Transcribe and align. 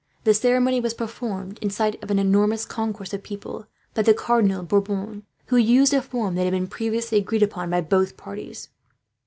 The 0.23 0.33
ceremony 0.33 0.81
was 0.81 0.95
performed, 0.95 1.59
in 1.61 1.69
sight 1.69 2.03
of 2.03 2.09
an 2.09 2.17
enormous 2.17 2.65
concourse 2.65 3.13
of 3.13 3.21
people, 3.21 3.67
by 3.93 4.01
the 4.01 4.15
Cardinal 4.15 4.63
Bourbon, 4.63 5.27
who 5.49 5.57
used 5.57 5.93
a 5.93 6.01
form 6.01 6.33
that 6.33 6.43
had 6.45 6.51
been 6.53 6.65
previously 6.65 7.19
agreed 7.19 7.43
upon 7.43 7.69
by 7.69 7.81
both 7.81 8.17
parties. 8.17 8.69